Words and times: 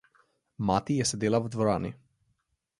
Mati 0.69 0.95
je 1.01 1.07
sedela 1.11 1.43
v 1.45 1.53
dvorani. 1.57 1.95